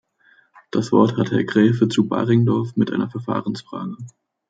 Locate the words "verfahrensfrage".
3.11-3.97